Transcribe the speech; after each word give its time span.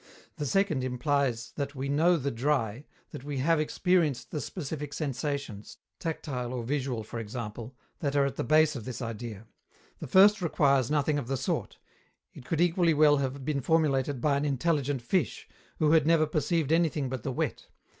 The 0.37 0.47
second 0.47 0.83
implies 0.83 1.51
that 1.57 1.75
we 1.75 1.87
know 1.87 2.17
the 2.17 2.31
dry, 2.31 2.85
that 3.11 3.23
we 3.23 3.37
have 3.37 3.59
experienced 3.59 4.31
the 4.31 4.41
specific 4.41 4.95
sensations, 4.95 5.77
tactile 5.99 6.53
or 6.55 6.63
visual 6.63 7.03
for 7.03 7.19
example, 7.19 7.75
that 7.99 8.15
are 8.15 8.25
at 8.25 8.35
the 8.35 8.43
base 8.43 8.75
of 8.75 8.83
this 8.85 8.99
idea. 8.99 9.45
The 9.99 10.07
first 10.07 10.41
requires 10.41 10.89
nothing 10.89 11.19
of 11.19 11.27
the 11.27 11.37
sort; 11.37 11.77
it 12.33 12.45
could 12.45 12.61
equally 12.61 12.95
well 12.95 13.17
have 13.17 13.45
been 13.45 13.61
formulated 13.61 14.21
by 14.21 14.37
an 14.37 14.43
intelligent 14.45 15.03
fish, 15.03 15.47
who 15.77 15.91
had 15.91 16.07
never 16.07 16.25
perceived 16.25 16.71
anything 16.71 17.07
but 17.07 17.21
the 17.21 17.31
wet. 17.31 17.67